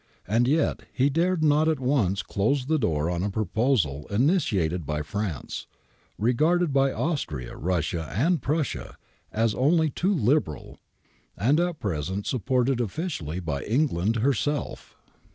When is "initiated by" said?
4.09-5.03